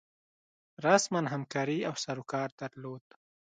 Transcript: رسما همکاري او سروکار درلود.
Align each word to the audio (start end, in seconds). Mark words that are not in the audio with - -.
رسما 0.85 1.21
همکاري 1.33 1.77
او 1.89 1.95
سروکار 2.03 2.49
درلود. 2.61 3.05